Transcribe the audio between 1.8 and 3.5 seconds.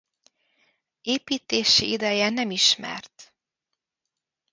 ideje nem ismert.